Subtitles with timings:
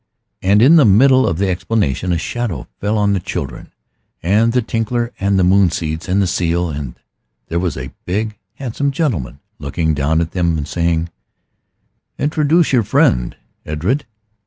[0.41, 3.71] And in the middle of the explanation a shadow fell on the children
[4.23, 6.95] and the Tinkler and the moon seeds and the seal, and
[7.49, 11.09] there was a big, handsome gentleman looking down at them and saying
[12.17, 14.07] "Introduce your friend, Edred."